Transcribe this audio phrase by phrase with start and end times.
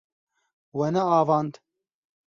[0.77, 1.53] We neavand.